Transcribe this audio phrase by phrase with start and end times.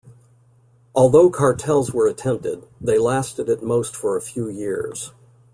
[0.95, 5.11] Although cartels were attempted, they lasted at most for a few years.